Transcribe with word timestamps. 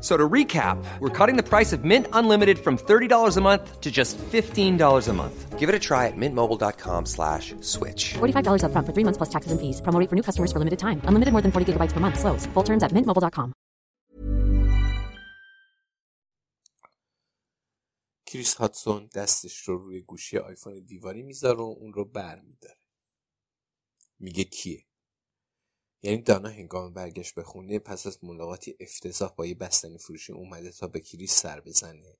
So 0.00 0.16
to 0.16 0.28
recap, 0.28 0.76
we're 1.00 1.16
cutting 1.18 1.36
the 1.36 1.42
price 1.42 1.72
of 1.72 1.84
Mint 1.84 2.06
Unlimited 2.12 2.58
from 2.58 2.78
$30 2.78 3.36
a 3.36 3.40
month 3.40 3.80
to 3.80 3.90
just 3.90 4.16
$15 4.18 5.08
a 5.08 5.12
month. 5.12 5.58
Give 5.58 5.68
it 5.68 5.74
a 5.74 5.80
try 5.80 6.06
at 6.06 6.16
mintmobile.com 6.16 7.06
slash 7.06 7.54
switch. 7.60 8.14
$45 8.14 8.62
up 8.66 8.70
front 8.72 8.86
for 8.86 8.92
three 8.92 9.02
months 9.02 9.16
plus 9.16 9.30
taxes 9.30 9.50
and 9.52 9.60
fees. 9.60 9.80
Promo 9.80 9.98
for 10.08 10.14
new 10.14 10.22
customers 10.22 10.52
for 10.52 10.60
limited 10.60 10.78
time. 10.78 11.00
Unlimited 11.08 11.32
more 11.32 11.42
than 11.42 11.50
40 11.50 11.72
gigabytes 11.72 11.92
per 11.92 11.98
month. 11.98 12.20
Slows. 12.20 12.46
Full 12.54 12.62
terms 12.62 12.82
at 12.84 12.92
mintmobile.com. 12.92 13.52
کریس 18.26 18.54
هاتسون 18.54 19.08
دستش 19.14 19.58
رو 19.58 19.78
روی 19.78 20.02
گوشی 20.02 20.38
آیفون 20.38 20.84
دیواری 20.84 21.22
میذاره 21.22 21.58
و 21.58 21.74
اون 21.78 21.92
رو 21.92 22.04
بر 22.04 22.40
میداره. 22.40 22.76
میگه 24.18 24.44
کیه؟ 24.44 24.84
یعنی 26.03 26.21
دانا 26.21 26.49
هنگام 26.49 26.93
برگشت 26.93 27.35
به 27.35 27.43
خونه 27.43 27.79
پس 27.79 28.07
از 28.07 28.23
ملاقاتی 28.23 28.75
افتضاح 28.79 29.33
با 29.35 29.45
یه 29.45 29.55
بستنی 29.55 29.97
فروشی 29.97 30.33
اومده 30.33 30.71
تا 30.71 30.87
به 30.87 30.99
کریس 30.99 31.41
سر 31.41 31.59
بزنه. 31.59 32.17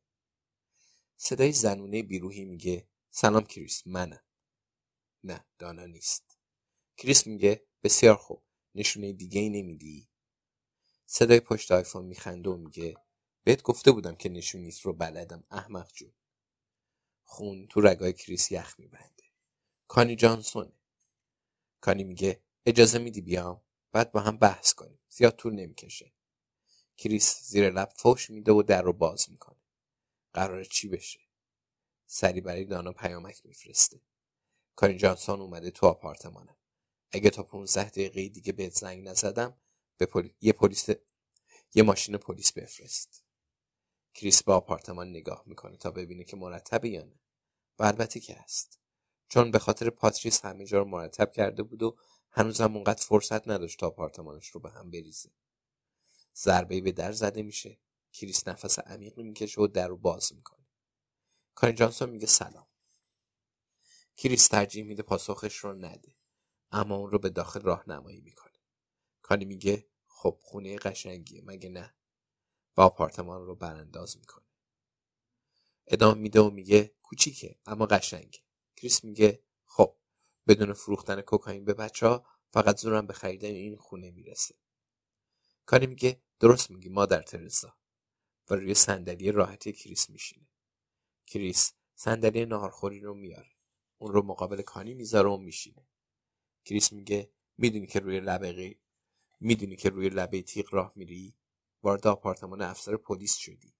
صدای 1.18 1.52
زنونه 1.52 2.04
بی‌روحی 2.04 2.46
میگه 2.46 2.88
سلام 3.10 3.44
کریس 3.44 3.88
منم. 3.88 4.24
نه 5.24 5.46
دانا 5.60 5.86
نیست. 5.86 6.38
کریس 6.98 7.28
میگه 7.28 7.68
بسیار 7.84 8.16
خوب 8.16 8.44
نشونه 8.76 9.14
دیگه 9.14 9.42
ای 9.42 9.50
نمیدی. 9.50 10.10
صدای 11.06 11.40
پشت 11.40 11.72
آیفون 11.72 12.06
میخنده 12.06 12.50
و 12.50 12.58
میگه 12.58 12.96
بهت 13.44 13.62
گفته 13.62 13.92
بودم 13.92 14.16
که 14.16 14.30
نشونیت 14.30 14.82
رو 14.82 14.94
بلدم 14.94 15.44
احمق 15.52 15.92
جون. 15.94 16.14
خون 17.24 17.68
تو 17.68 17.82
رگای 17.82 18.14
کریس 18.14 18.52
یخ 18.52 18.80
میبنده. 18.80 19.24
کانی 19.88 20.16
جانسونه. 20.16 20.74
کانی 21.82 22.04
میگه 22.04 22.44
اجازه 22.66 23.00
میدی 23.00 23.22
بیام؟ 23.22 23.62
بعد 23.92 24.12
با 24.12 24.20
هم 24.20 24.38
بحث 24.38 24.74
کنیم. 24.74 25.00
زیاد 25.10 25.36
طول 25.36 25.54
نمی‌کشه. 25.54 26.14
کریس 26.98 27.42
زیر 27.44 27.70
لب 27.70 27.94
فوش 27.96 28.30
میده 28.30 28.52
و 28.52 28.62
در 28.62 28.82
رو 28.82 28.94
باز 28.94 29.30
می‌کنه. 29.30 29.62
قرار 30.34 30.64
چی 30.64 30.88
بشه؟ 30.88 31.20
سری 32.06 32.42
برای 32.42 32.66
دانا 32.66 32.92
پیامک 32.92 33.46
میفرسته. 33.46 34.02
کاری 34.76 34.98
جانسون 34.98 35.42
اومده 35.42 35.72
تو 35.72 35.88
آپارتمانم 35.88 36.58
اگه 37.12 37.30
تا 37.30 37.44
15 37.44 37.90
دقیقه 37.90 38.30
دیگه 38.30 38.54
بهت 38.54 38.74
زنگ 38.74 39.08
نزدم 39.08 39.58
به 39.98 40.34
یه 40.42 40.54
پلیس 40.54 40.90
یه 41.74 41.84
ماشین 41.84 42.18
پلیس 42.18 42.54
بفرست. 42.54 43.24
کریس 44.14 44.44
به 44.44 44.54
آپارتمان 44.54 45.10
نگاه 45.10 45.44
می‌کنه 45.46 45.78
تا 45.78 45.92
ببینه 45.92 46.24
که 46.24 46.38
مرتبه 46.38 46.90
یا 46.90 47.04
نه. 47.04 47.20
و 47.80 47.84
البته 47.84 48.20
که 48.20 48.34
هست. 48.36 48.80
چون 49.28 49.52
به 49.52 49.60
خاطر 49.60 49.90
پاتریس 49.90 50.46
همه 50.46 50.66
جا 50.66 50.80
رو 50.80 50.86
مرتب 50.86 51.32
کرده 51.32 51.64
بود 51.64 51.84
و 51.84 51.98
هنوزم 52.32 52.76
اونقدر 52.76 53.04
فرصت 53.04 53.48
نداشت 53.48 53.80
تا 53.80 53.88
آپارتمانش 53.88 54.48
رو 54.48 54.62
به 54.62 54.70
هم 54.72 54.92
بریزه. 54.92 55.30
ضربه 56.36 56.82
به 56.82 56.92
در 56.92 57.12
زده 57.12 57.42
میشه. 57.44 57.80
کریس 58.14 58.48
نفس 58.48 58.80
عمیق 58.80 59.20
می‌کشه 59.20 59.62
و 59.62 59.68
در 59.68 59.88
رو 59.88 59.98
باز 59.98 60.34
می‌کنه. 60.34 60.66
کانی 61.56 61.74
جانسون 61.74 62.10
میگه 62.10 62.28
سلام. 62.28 62.68
کریس 64.18 64.48
ترجیح 64.48 64.84
میده 64.84 65.04
پاسخش 65.04 65.58
رو 65.58 65.74
نده 65.74 66.16
اما 66.72 66.96
اون 66.96 67.12
رو 67.12 67.20
به 67.20 67.30
داخل 67.30 67.62
راهنمایی 67.62 68.22
می‌کنه. 68.22 68.60
کانی 69.22 69.46
میگه 69.46 69.90
خب 70.08 70.38
خونه 70.42 70.78
قشنگیه 70.78 71.42
مگه 71.46 71.70
نه؟ 71.70 71.96
و 72.78 72.82
آپارتمان 72.82 73.46
رو 73.46 73.56
برانداز 73.56 74.18
می‌کنه. 74.18 74.46
ادامه 75.88 76.22
میده 76.22 76.42
و 76.42 76.50
میگه 76.50 76.96
کوچیکه 77.02 77.60
اما 77.66 77.86
قشنگه. 77.86 78.40
کریس 78.76 79.04
میگه 79.04 79.44
بدون 80.48 80.74
فروختن 80.74 81.22
کوکائین 81.22 81.66
به 81.66 81.74
بچه 81.74 82.08
ها 82.08 82.26
فقط 82.54 82.78
زورم 82.78 83.08
به 83.08 83.14
خریدن 83.14 83.50
این 83.50 83.78
خونه 83.78 84.12
می‌رسه. 84.12 84.56
کاری 85.66 85.88
میگه 85.88 86.22
درست 86.40 86.72
میگی 86.72 86.90
مادر 86.90 87.22
ترزا. 87.22 87.78
و 88.50 88.56
روی 88.56 88.74
صندلی 88.74 89.32
راحتی 89.32 89.74
کریس 89.74 90.10
میشینه. 90.10 90.48
کریس 91.28 91.74
صندلی 91.96 92.46
ناهارخوری 92.46 93.00
رو 93.00 93.14
میاره 93.14 93.52
اون 93.98 94.14
رو 94.14 94.22
مقابل 94.26 94.62
کانی 94.62 94.94
می‌ذاره 94.94 95.30
و 95.30 95.38
میشینه. 95.38 95.88
کریس 96.66 96.94
میگه 96.94 97.32
می‌دونی 97.58 97.88
که 97.88 98.00
روی 98.00 98.20
لبه 98.20 98.76
می‌دونی 99.40 99.76
که 99.76 99.90
روی 99.90 100.10
لبه 100.10 100.42
تیغ 100.42 100.74
راه 100.74 100.94
میری؟ 100.96 101.38
وارد 101.84 102.08
آپارتمان 102.08 102.62
افسر 102.62 102.98
پلیس 102.98 103.36
شدی. 103.36 103.74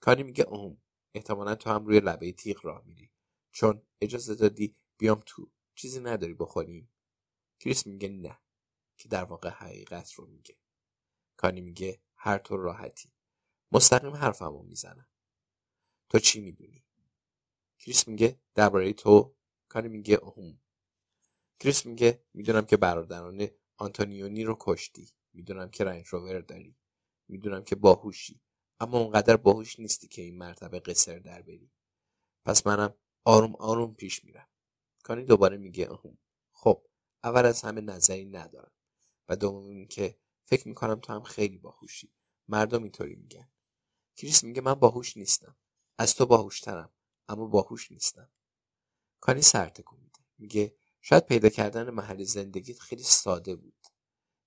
کانی 0.00 0.22
میگه 0.22 0.44
اوم 0.44 0.82
احتمالا 1.14 1.54
تو 1.54 1.70
هم 1.70 1.86
روی 1.86 2.00
لبه 2.00 2.32
تیغ 2.32 2.66
راه 2.66 2.82
میری. 2.86 3.10
چون 3.52 3.82
اجازه 4.00 4.34
دادی 4.34 4.76
بیام 4.98 5.22
تو. 5.26 5.50
چیزی 5.74 6.00
نداری 6.00 6.34
بخوریم 6.34 6.90
کریس 7.60 7.86
میگه 7.86 8.08
نه 8.08 8.38
که 8.96 9.08
در 9.08 9.24
واقع 9.24 9.48
حقیقت 9.48 10.12
رو 10.12 10.26
میگه. 10.26 10.56
کانی 11.36 11.60
میگه 11.60 12.02
هر 12.16 12.38
طور 12.38 12.60
راحتی. 12.60 13.12
مستقیم 13.72 14.14
حرفمو 14.14 14.62
می‌زنم. 14.62 15.08
تو 16.08 16.18
چی 16.18 16.40
می‌دونی؟ 16.40 16.84
کریس 17.78 18.08
میگه 18.08 18.40
درباره 18.54 18.92
تو. 18.92 19.36
کانی 19.68 19.88
میگه 19.88 20.14
اوهم 20.14 20.60
کریس 21.60 21.86
میگه 21.86 22.24
می‌دونم 22.34 22.66
که 22.66 22.76
برادران 22.76 23.48
آنتونیونی 23.76 24.44
رو 24.44 24.56
کشتی. 24.60 25.10
می‌دونم 25.32 25.70
که 25.70 25.84
رنج 25.84 26.06
روور 26.06 26.40
داری. 26.40 26.76
می‌دونم 27.28 27.64
که 27.64 27.76
باهوشی. 27.76 28.40
اما 28.80 28.98
اونقدر 28.98 29.36
باهوش 29.36 29.80
نیستی 29.80 30.08
که 30.08 30.22
این 30.22 30.38
مرتبه 30.38 30.80
قصر 30.80 31.18
در 31.18 31.42
بری. 31.42 31.72
پس 32.44 32.66
منم 32.66 32.94
آروم 33.24 33.56
آروم 33.56 33.94
پیش 33.94 34.24
میرم. 34.24 34.48
کانی 35.02 35.24
دوباره 35.24 35.56
میگه 35.56 35.90
اهم 35.90 36.18
خب 36.52 36.86
اول 37.24 37.46
از 37.46 37.62
همه 37.62 37.80
نظری 37.80 38.24
ندارم. 38.24 38.72
و 39.28 39.36
دوم 39.36 39.68
اینکه 39.68 40.18
فکر 40.44 40.68
می‌کنم 40.68 41.00
تو 41.00 41.12
هم 41.12 41.22
خیلی 41.22 41.58
باهوشی. 41.58 42.12
مردم 42.48 42.82
اینطوری 42.82 43.14
میگن. 43.14 43.50
کریس 44.16 44.44
میگه 44.44 44.60
من 44.60 44.74
باهوش 44.74 45.16
نیستم. 45.16 45.56
از 45.98 46.14
تو 46.14 46.26
باهوشترم 46.26 46.92
اما 47.28 47.46
باهوش 47.46 47.92
نیستم. 47.92 48.30
کانی 49.20 49.42
سرتکون 49.42 50.00
میده. 50.00 50.18
میگه 50.38 50.76
شاید 51.00 51.26
پیدا 51.26 51.48
کردن 51.48 51.90
محل 51.90 52.24
زندگیت 52.24 52.78
خیلی 52.78 53.02
ساده 53.02 53.56
بود. 53.56 53.86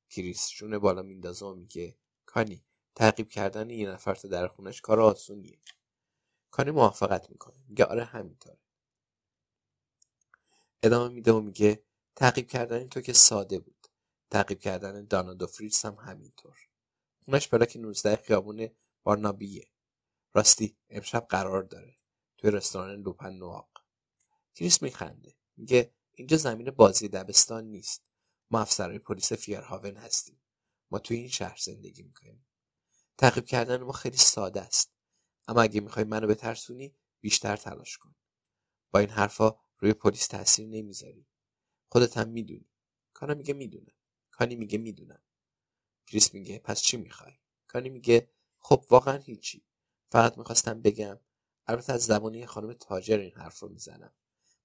کریس 0.10 0.50
جون 0.50 0.78
بالا 0.78 1.02
میندازه 1.02 1.46
و 1.46 1.56
میگه 1.56 1.98
کانی 2.26 2.66
تعقیب 2.96 3.30
کردن 3.30 3.70
یه 3.70 3.90
نفر 3.90 4.16
تا 4.16 4.28
در 4.28 4.48
خونش 4.48 4.82
کار 4.82 5.02
آسونیه. 5.02 5.62
کانی 6.52 6.72
موافقت 6.72 7.30
می‌کنه. 7.30 7.64
میگه 7.68 7.86
آره 7.86 8.04
همینطوره. 8.04 8.63
ادامه 10.84 11.14
میده 11.14 11.32
و 11.32 11.42
میگه 11.42 11.84
تعقیب 12.16 12.48
کردن 12.48 12.88
تو 12.88 13.02
که 13.02 13.14
ساده 13.14 13.60
بود. 13.60 13.88
تعقیب 14.30 14.60
کردن 14.60 15.06
دانا 15.06 15.48
فریز 15.48 15.82
هم 15.82 15.96
همینطور. 15.96 16.58
خونش 17.26 17.48
که 17.48 17.80
19 17.80 18.16
خیابون 18.16 18.70
بارنابیه. 19.04 19.68
راستی 20.34 20.78
امشب 20.90 21.26
قرار 21.30 21.64
داره 21.64 21.96
توی 22.38 22.52
رستوران 22.52 23.02
لوپن 23.02 23.34
نواق. 23.34 23.70
کریس 24.56 24.82
میخنده. 24.82 25.36
میگه 25.58 25.94
اینجا 26.12 26.38
زمین 26.38 26.72
بازی 26.72 27.08
دبستان 27.08 27.64
نیست. 27.64 28.12
ما 28.52 28.62
افسرهای 28.62 29.00
پلیس 29.00 29.34
فیرهاون 29.34 29.98
هستیم. 29.98 30.42
ما 30.92 31.00
توی 31.00 31.18
این 31.18 31.30
شهر 31.30 31.58
زندگی 31.62 32.04
می‌کنیم. 32.04 32.46
تعقیب 33.18 33.46
کردن 33.46 33.84
ما 33.84 33.92
خیلی 33.92 34.18
ساده 34.18 34.62
است. 34.62 34.94
اما 35.48 35.62
اگه 35.62 35.82
می‌خوای 35.82 36.06
منو 36.06 36.28
بترسونی 36.28 36.96
بیشتر 37.22 37.58
تلاش 37.58 37.98
کن. 37.98 38.16
با 38.92 39.00
این 39.00 39.10
حرفا 39.10 39.63
روی 39.84 39.94
پلیس 39.94 40.28
تاثیر 40.28 40.68
نمی‌ذاری. 40.68 41.28
خودت 41.90 42.18
هم 42.18 42.30
می‌دونی. 42.30 42.70
کانا 43.14 43.34
میگه 43.34 43.54
می‌دونم. 43.54 43.94
کانی 44.32 44.56
میگه 44.56 44.78
می‌دونم. 44.78 45.22
کریس 46.08 46.34
میگه 46.34 46.60
پس 46.60 46.82
چی 46.82 46.98
می‌خوای؟ 46.98 47.34
کانی 47.68 47.90
میگه 47.90 48.30
خب 48.60 48.86
واقعا 48.90 49.18
هیچی. 49.18 49.66
فقط 50.12 50.38
می‌خواستم 50.38 50.82
بگم 50.82 51.20
البته 51.68 51.94
از 51.94 52.06
زبانی 52.06 52.46
خانم 52.46 52.74
تاجر 52.74 53.20
این 53.20 53.32
حرف 53.32 53.60
رو 53.60 53.70
می‌زنم. 53.70 54.14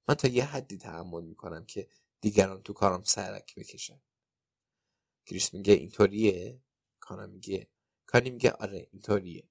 من 0.08 0.14
تا 0.14 0.28
یه 0.28 0.44
حدی 0.44 0.76
تحمل 0.78 1.24
می‌کنم 1.24 1.64
که 1.64 1.88
دیگران 2.20 2.62
تو 2.62 2.72
کارم 2.72 3.02
سرک 3.02 3.54
بکشن. 3.54 4.00
کریس 5.26 5.54
میگه 5.54 5.72
اینطوریه؟ 5.72 6.62
کانا 7.00 7.26
میگه. 7.26 7.68
کانی 8.06 8.30
میگه 8.30 8.50
آره 8.50 8.88
اینطوریه. 8.90 9.48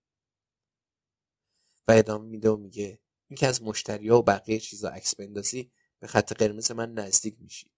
و 1.87 1.91
ادامه 1.91 2.25
میده 2.25 2.49
و 2.49 2.57
میگه 2.57 2.99
اینکه 3.27 3.47
از 3.47 3.61
مشتری 3.61 4.09
و 4.09 4.21
بقیه 4.21 4.59
چیزا 4.59 4.89
عکس 4.89 5.15
بندازی 5.15 5.71
به 5.99 6.07
خط 6.07 6.33
قرمز 6.33 6.71
من 6.71 6.93
نزدیک 6.93 7.41
میشید. 7.41 7.71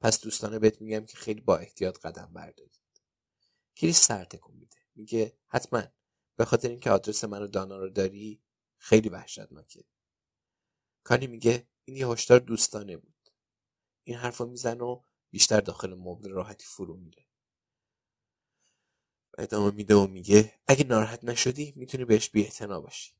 پس 0.00 0.20
دوستانه 0.20 0.58
بهت 0.58 0.80
میگم 0.80 1.06
که 1.06 1.16
خیلی 1.16 1.40
با 1.40 1.56
احتیاط 1.56 1.98
قدم 1.98 2.32
بردارید. 2.32 2.80
کریس 3.76 4.00
سر 4.00 4.24
تکون 4.24 4.56
میده. 4.56 4.76
میگه 4.94 5.38
حتما. 5.46 5.82
به 6.36 6.44
خاطر 6.44 6.68
اینکه 6.68 6.90
آدرس 6.90 7.24
منو 7.24 7.46
دانا 7.46 7.76
رو 7.76 7.88
داری 7.88 8.42
خیلی 8.78 9.08
وحشتناکه. 9.08 9.84
کانی 11.04 11.26
میگه 11.26 11.68
این 11.84 11.96
یه 11.96 12.08
هشدار 12.08 12.38
دوستانه 12.38 12.96
بود. 12.96 13.30
این 14.04 14.16
حرف 14.16 14.36
رو 14.36 14.46
می‌زنه 14.46 14.84
و 14.84 15.02
بیشتر 15.30 15.60
داخل 15.60 15.94
مبل 15.94 16.30
راحتی 16.30 16.64
فرو 16.64 16.96
میره. 16.96 17.26
ادامه 19.38 19.70
میده 19.70 19.94
و 19.94 20.06
میگه 20.06 20.60
اگه 20.66 20.84
ناراحت 20.84 21.24
نشدی 21.24 21.72
می‌تونی 21.76 22.04
بهش 22.04 22.30
بی 22.30 22.50
باشی. 22.60 23.12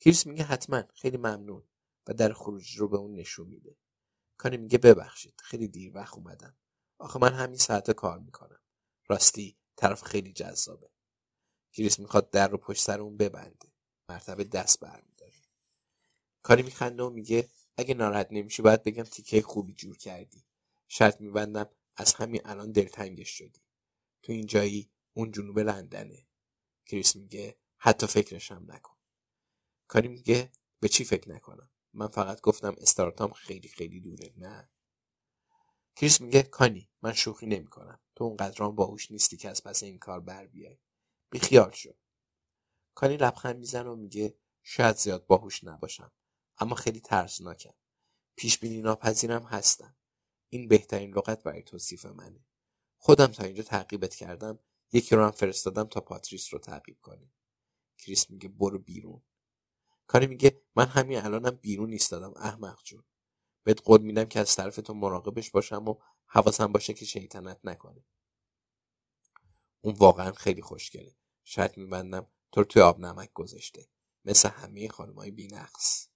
کریس 0.00 0.26
میگه 0.26 0.44
حتما 0.44 0.82
خیلی 0.94 1.16
ممنون 1.16 1.68
و 2.06 2.14
در 2.14 2.32
خروج 2.32 2.76
رو 2.76 2.88
به 2.88 2.96
اون 2.96 3.14
نشون 3.14 3.46
میده. 3.46 3.76
کانی 4.36 4.56
میگه 4.56 4.78
ببخشید 4.78 5.40
خیلی 5.40 5.68
دیر 5.68 5.96
وقت 5.96 6.14
اومدم. 6.14 6.56
آخه 6.98 7.18
من 7.18 7.32
همین 7.32 7.58
ساعت 7.58 7.90
کار 7.90 8.18
می‌کنم. 8.18 8.60
راستی 9.06 9.58
طرف 9.76 10.02
خیلی 10.02 10.32
جذابه. 10.32 10.90
کریس 11.72 11.98
می‌خواد 11.98 12.30
در 12.30 12.48
رو 12.48 12.58
پشت 12.58 12.82
سر 12.82 13.00
اون 13.00 13.16
ببنده. 13.16 13.72
مرتبه 14.08 14.44
دست 14.44 14.80
برمیداره. 14.80 15.34
کاری 16.42 16.62
میخنده 16.62 17.02
و 17.02 17.10
میگه 17.10 17.48
اگه 17.76 17.94
ناراحت 17.94 18.28
نمیشی 18.30 18.62
باید 18.62 18.82
بگم 18.82 19.02
تیکه 19.02 19.42
خوبی 19.42 19.74
جور 19.74 19.96
کردی. 19.96 20.44
شرط 20.88 21.20
میبندم 21.20 21.68
از 21.96 22.14
همین 22.14 22.40
الان 22.44 22.72
دلتنگش 22.72 23.28
شدی. 23.30 23.62
تو 24.22 24.32
این 24.32 24.46
جایی 24.46 24.90
اون 25.14 25.30
جنوب 25.30 25.58
لندنه. 25.58 26.26
کریس 26.86 27.16
میگه 27.16 27.58
حتی 27.76 28.06
فکرشم 28.06 28.64
نکن. 28.68 28.89
کاری 29.90 30.08
میگه 30.08 30.52
به 30.80 30.88
چی 30.88 31.04
فکر 31.04 31.30
نکنم؟ 31.30 31.70
من 31.92 32.08
فقط 32.08 32.40
گفتم 32.40 32.74
استارتام 32.78 33.32
خیلی 33.32 33.68
خیلی 33.68 34.00
دوره 34.00 34.32
نه. 34.36 34.70
کریس 35.96 36.20
میگه 36.20 36.42
کانی 36.42 36.90
من 37.02 37.12
شوخی 37.12 37.46
نمی‌کنم. 37.46 38.00
تو 38.14 38.24
اونقدران 38.24 38.74
باهوش 38.74 39.10
نیستی 39.10 39.36
که 39.36 39.48
از 39.48 39.62
پس 39.62 39.82
این 39.82 39.98
کار 39.98 40.20
بر 40.20 40.46
بیای. 40.46 40.78
بیخیال 41.30 41.70
شو. 41.70 41.90
کانی 42.94 43.16
لبخند 43.16 43.56
می‌زنه 43.58 43.90
و 43.90 43.96
میگه 43.96 44.38
شاید 44.62 44.96
زیاد 44.96 45.26
باهوش 45.26 45.64
نباشم 45.64 46.12
اما 46.58 46.74
خیلی 46.74 47.00
ترسناکم. 47.00 47.74
پیش 48.36 48.58
بینی 48.58 48.82
ناپذیرم 48.82 49.42
هستم. 49.42 49.96
این 50.48 50.68
بهترین 50.68 51.14
لغت 51.14 51.42
برای 51.42 51.62
توصیف 51.62 52.06
منه. 52.06 52.44
خودم 52.96 53.26
تا 53.26 53.44
اینجا 53.44 53.62
تعقیبت 53.62 54.14
کردم 54.14 54.58
یکی 54.92 55.16
رو 55.16 55.24
هم 55.24 55.30
فرستادم 55.30 55.84
تا 55.84 56.00
پاتریس 56.00 56.54
رو 56.54 56.60
تعقیب 56.60 56.98
کنه. 57.00 57.32
کریس 57.98 58.30
میگه 58.30 58.48
برو 58.48 58.78
بیرون. 58.78 59.22
کاری 60.10 60.26
میگه 60.26 60.62
من 60.76 60.86
همین 60.86 61.18
الانم 61.18 61.50
بیرون 61.50 61.90
نیستادم 61.90 62.32
احمق 62.36 62.82
جون. 62.82 63.04
بهت 63.64 63.82
قول 63.82 64.02
میدم 64.02 64.24
که 64.24 64.40
از 64.40 64.56
طرف 64.56 64.76
تو 64.76 64.94
مراقبش 64.94 65.50
باشم 65.50 65.88
و 65.88 65.94
حواسم 66.26 66.72
باشه 66.72 66.94
که 66.94 67.04
شیطنت 67.04 67.60
نکنه. 67.64 68.04
اون 69.80 69.94
واقعا 69.94 70.32
خیلی 70.32 70.62
خوشگله. 70.62 71.16
شاید 71.44 71.76
میبندم 71.76 72.26
تو 72.52 72.64
توی 72.64 72.82
آب 72.82 73.00
نمک 73.00 73.32
گذاشته. 73.32 73.88
مثل 74.24 74.48
همه 74.48 74.88
خانمای 74.88 75.30
بینقص. 75.30 76.08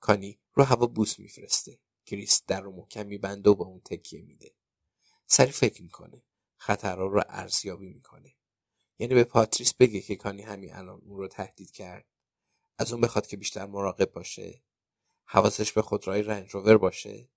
کانی 0.00 0.40
رو 0.54 0.64
هوا 0.64 0.86
بوس 0.86 1.18
میفرسته. 1.18 1.78
کریس 2.06 2.42
در 2.46 2.60
رو 2.60 2.72
محکم 2.72 3.06
میبنده 3.06 3.50
و 3.50 3.54
به 3.54 3.64
اون 3.64 3.80
تکیه 3.80 4.22
میده. 4.22 4.54
سری 5.26 5.52
فکر 5.52 5.82
می‌کنه. 5.82 6.24
خطرها 6.56 7.06
رو 7.06 7.22
ارزیابی 7.28 7.88
می‌کنه. 7.88 8.36
یعنی 8.98 9.14
به 9.14 9.24
پاتریس 9.24 9.74
بگه 9.74 10.00
که 10.00 10.16
کانی 10.16 10.42
همین 10.42 10.74
الان 10.74 11.00
اون 11.04 11.18
رو 11.18 11.28
تهدید 11.28 11.70
کرد. 11.70 12.13
از 12.78 12.92
اون 12.92 13.00
بخواد 13.00 13.26
که 13.26 13.36
بیشتر 13.36 13.66
مراقب 13.66 14.12
باشه 14.12 14.62
حواسش 15.24 15.72
به 15.72 15.82
خودروهای 15.82 16.22
رنج 16.22 16.50
روور 16.50 16.78
باشه 16.78 17.28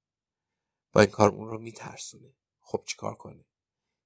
با 0.94 1.02
این 1.02 1.10
کار 1.10 1.30
اون 1.30 1.48
رو 1.48 1.60
میترسونه. 1.60 2.34
خب 2.60 2.84
چیکار 2.86 3.16
کنه؟ 3.16 3.46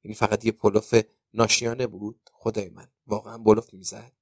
یعنی 0.04 0.16
فقط 0.16 0.46
یه 0.46 0.52
بلوف 0.52 0.96
ناشیانه 1.34 1.88
بود؟ 1.88 2.30
خدای 2.34 2.70
من 2.70 2.92
واقعا 3.08 3.38
بلوف 3.38 3.74
می‌زد؟ 3.74 4.14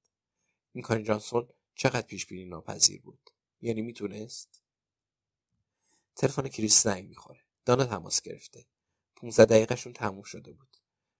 این 0.72 0.84
کانی 0.84 1.02
جانسون 1.02 1.48
چقدر 1.74 2.06
پیش 2.06 2.26
بینی 2.26 2.44
ناپذیر 2.44 3.02
بود؟ 3.02 3.30
یعنی 3.60 3.82
می‌تونست؟ 3.82 4.62
تلفن 6.16 6.48
کریس 6.48 6.82
زنگ 6.82 7.08
می‌خوره. 7.08 7.40
دانا 7.64 7.84
تماس 7.84 8.20
گرفته. 8.20 8.66
15 9.16 9.44
دقیقهشون 9.44 9.92
تموم 9.92 10.22
شده 10.22 10.52
بود. 10.52 10.76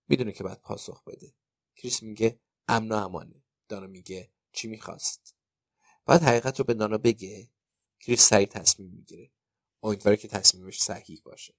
می‌دونه 0.09 0.33
که 0.33 0.45
باید 0.45 0.61
پاسخ 0.61 1.05
بده. 1.05 1.35
کریس 1.77 2.03
میگه 2.03 2.41
امن 2.69 2.93
و 2.93 2.95
امانه. 2.95 3.43
دانا 3.69 3.87
میگه 3.87 4.31
چی 4.53 4.69
می‌خواست؟ 4.69 5.35
باید 6.11 6.23
حقیقت 6.23 6.59
رو 6.59 6.65
به 6.65 6.75
دانا 6.75 6.99
بگه 6.99 7.49
کریس 8.01 8.29
سریع 8.29 8.47
تصمیم 8.47 8.91
می‌گیره. 8.91 9.31
امیدواره 9.83 10.17
که 10.17 10.29
تصمیمش 10.29 10.83
صحیح 10.83 11.21
باشه. 11.25 11.55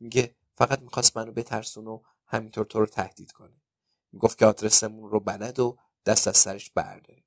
میگه 0.00 0.36
فقط 0.54 0.80
می‌خواست 0.80 1.16
منو 1.16 1.32
بترسون 1.32 1.86
و 1.86 2.02
همینطور 2.26 2.64
تو 2.64 2.80
رو 2.80 2.86
تهدید 2.86 3.32
کنه. 3.32 3.62
می‌گفت 4.12 4.38
که 4.38 4.46
آدرسمون 4.46 5.10
رو 5.10 5.20
بلد 5.20 5.58
و 5.58 5.78
دست 6.06 6.28
از 6.28 6.36
سرش 6.36 6.70
برداره 6.70 7.24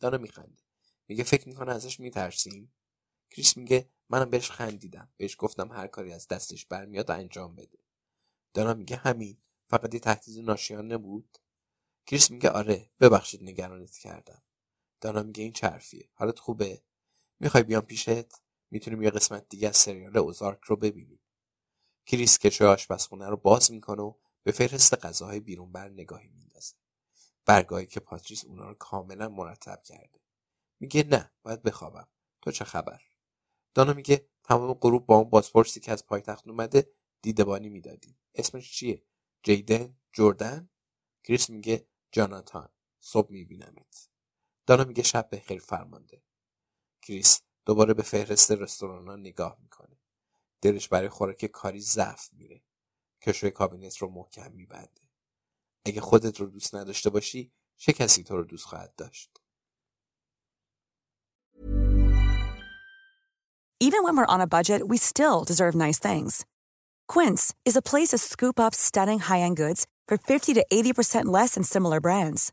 دانا 0.00 0.18
میخنده 0.18 0.62
میگه 1.08 1.24
فکر 1.24 1.48
می‌کنه 1.48 1.72
ازش 1.72 2.00
میترسیم؟ 2.00 2.72
کریس 3.30 3.56
میگه 3.56 3.88
منم 4.08 4.30
بهش 4.30 4.50
خندیدم. 4.50 5.12
بهش 5.16 5.36
گفتم 5.38 5.72
هر 5.72 5.86
کاری 5.86 6.12
از 6.12 6.28
دستش 6.28 6.66
برمیاد 6.66 7.10
انجام 7.10 7.56
بده. 7.56 7.78
دانا 8.54 8.74
میگه 8.74 8.96
همین. 8.96 9.38
فقط 9.68 9.94
یه 9.94 10.00
تهدید 10.00 10.44
ناشیانه 10.44 10.98
بود. 10.98 11.38
کریس 12.06 12.30
میگه 12.30 12.50
آره 12.50 12.90
ببخشید 13.00 13.42
نگرانت 13.42 13.96
کردم. 13.96 14.42
دانا 15.00 15.22
میگه 15.22 15.42
این 15.42 15.52
چرفیه 15.52 16.08
حالت 16.14 16.38
خوبه؟ 16.38 16.82
می‌خوای 17.40 17.62
بیام 17.62 17.82
پیشت؟ 17.82 18.42
می‌تونیم 18.70 19.02
یه 19.02 19.10
قسمت 19.10 19.48
دیگه 19.48 19.68
از 19.68 19.76
سریال 19.76 20.16
اوزارک 20.16 20.60
رو 20.60 20.76
ببینیم. 20.76 21.20
کریس 22.06 22.38
کشوی 22.38 22.66
آشپزخونه 22.66 23.28
رو 23.28 23.36
باز 23.36 23.72
می‌کنه 23.72 24.02
و 24.02 24.14
به 24.42 24.52
فهرست 24.52 25.04
غذاهای 25.04 25.40
بیرون 25.40 25.72
بر 25.72 25.88
نگاهی 25.88 26.28
میندازه. 26.28 26.74
برگاهی 27.44 27.86
که 27.86 28.00
پاتریس 28.00 28.44
اونا 28.44 28.68
رو 28.68 28.74
کاملا 28.74 29.28
مرتب 29.28 29.82
کرده. 29.82 30.20
میگه 30.80 31.02
نه 31.02 31.32
باید 31.42 31.62
بخوابم. 31.62 32.08
تو 32.42 32.50
چه 32.50 32.64
خبر؟ 32.64 33.02
دانا 33.74 33.92
میگه 33.92 34.28
تمام 34.44 34.72
غروب 34.72 35.06
با 35.06 35.16
اون 35.16 35.30
بازپرسی 35.30 35.80
که 35.80 35.92
از 35.92 36.06
پایتخت 36.06 36.48
اومده 36.48 36.92
دیدبانی 37.22 37.68
می‌دادیم. 37.68 38.18
اسمش 38.34 38.72
چیه؟ 38.72 39.02
جیدن؟ 39.42 39.96
جردن؟ 40.12 40.70
کریس 41.24 41.50
میگه 41.50 41.88
جاناتان 42.12 42.68
صبح 43.00 43.32
میبینمت. 43.32 44.09
دانا 44.70 44.84
میگه 44.84 45.02
شب 45.02 45.30
به 45.30 45.40
خیر 45.40 45.60
فرمانده. 45.60 46.22
کریس 47.02 47.40
دوباره 47.66 47.94
به 47.94 48.02
فهرست 48.02 48.52
رستوران 48.52 49.20
نگاه 49.20 49.56
می‌کنه. 49.62 49.98
دلش 50.62 50.88
برای 50.88 51.08
خوراک 51.08 51.46
کاری 51.46 51.80
ضعف 51.80 52.32
میره. 52.32 52.62
کشوی 53.22 53.50
کابینت 53.50 53.96
رو 53.96 54.10
محکم 54.10 54.52
میبنده. 54.52 55.00
اگه 55.84 56.00
خودت 56.00 56.40
رو 56.40 56.46
دوست 56.46 56.74
نداشته 56.74 57.10
باشی 57.10 57.52
چه 57.76 57.92
کسی 57.92 58.24
تو 58.24 58.36
رو 58.36 58.44
دوست 58.44 58.64
خواهد 58.64 58.94
داشت؟ 58.96 59.40
Even 63.84 64.04
when 64.04 64.16
we're 64.16 64.34
on 64.34 64.40
a 64.40 64.52
budget, 64.56 64.88
we 64.88 64.96
still 64.98 65.44
deserve 65.44 65.74
nice 65.74 65.98
things. 65.98 66.44
Quince 67.08 67.54
is 67.64 67.76
a 67.76 67.88
place 67.90 68.10
to 68.10 68.18
scoop 68.18 68.60
up 68.60 68.74
stunning 68.74 69.20
high-end 69.20 69.56
goods 69.56 69.86
for 70.08 70.16
50 70.18 70.54
to 70.54 70.66
80% 70.72 71.24
less 71.24 71.54
than 71.54 71.64
similar 71.64 72.00
brands. 72.00 72.52